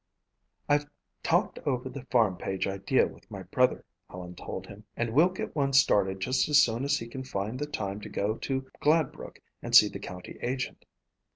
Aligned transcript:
"I've 0.67 0.87
talked 1.21 1.59
over 1.59 1.87
the 1.87 2.05
farm 2.09 2.35
page 2.35 2.65
idea 2.65 3.05
with 3.05 3.29
my 3.29 3.43
brother," 3.43 3.85
Helen 4.09 4.33
told 4.33 4.65
him, 4.65 4.83
"and 4.97 5.13
we'll 5.13 5.29
get 5.29 5.55
one 5.55 5.73
started 5.73 6.19
just 6.21 6.49
as 6.49 6.59
soon 6.63 6.83
as 6.83 6.97
he 6.97 7.05
can 7.07 7.23
find 7.23 7.59
the 7.59 7.67
time 7.67 8.01
to 8.01 8.09
go 8.09 8.33
to 8.37 8.67
Gladbrook 8.81 9.37
and 9.61 9.75
see 9.75 9.89
the 9.89 9.99
county 9.99 10.39
agent." 10.41 10.85